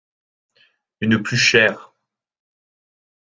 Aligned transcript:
Une 1.01 1.21
plus 1.21 1.37
chère. 1.37 1.93